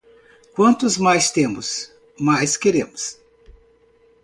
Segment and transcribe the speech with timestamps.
[0.55, 3.19] Quanto mais temos, mais queremos.